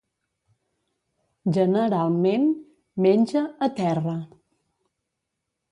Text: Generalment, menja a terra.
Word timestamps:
Generalment, 1.57 2.49
menja 3.07 3.47
a 3.69 3.73
terra. 3.83 4.19